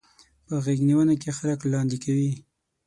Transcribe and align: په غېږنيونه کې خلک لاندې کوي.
په 0.45 0.55
غېږنيونه 0.63 1.13
کې 1.21 1.29
خلک 1.37 1.59
لاندې 1.73 1.97
کوي. 2.03 2.31